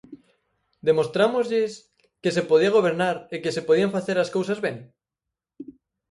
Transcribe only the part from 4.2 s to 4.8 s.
cousas ben?